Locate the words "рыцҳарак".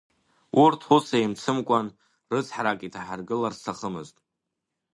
2.31-2.79